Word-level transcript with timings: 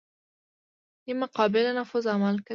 نیمه 1.05 1.27
قابل 1.37 1.65
نفوذ 1.79 2.05
عمل 2.15 2.35
کوي. 2.45 2.49